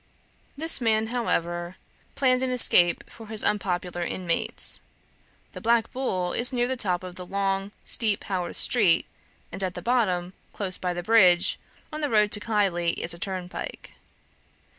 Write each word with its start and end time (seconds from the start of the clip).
This 0.57 0.81
man, 0.81 1.09
however, 1.13 1.75
planned 2.15 2.41
an 2.41 2.49
escape 2.49 3.07
for 3.07 3.27
his 3.27 3.43
unpopular 3.43 4.03
inmates. 4.03 4.81
The 5.51 5.61
Black 5.61 5.91
Bull 5.91 6.33
is 6.33 6.51
near 6.51 6.67
the 6.67 6.75
top 6.75 7.03
of 7.03 7.17
the 7.17 7.23
long, 7.27 7.71
steep 7.85 8.23
Haworth 8.23 8.57
street, 8.57 9.05
and 9.51 9.61
at 9.61 9.75
the 9.75 9.79
bottom, 9.83 10.33
close 10.53 10.75
by 10.79 10.95
the 10.95 11.03
bridge, 11.03 11.59
on 11.93 12.01
the 12.01 12.09
road 12.09 12.31
to 12.31 12.39
Keighley, 12.39 12.93
is 12.93 13.13
a 13.13 13.19
turnpike. 13.19 13.91